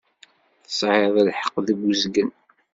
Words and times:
Tesɛiḍ 0.65 1.15
lḥeqq 1.27 1.55
deg 1.67 1.79
uzgen. 1.89 2.31